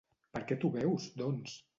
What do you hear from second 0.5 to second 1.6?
què t'ho beus, doncs?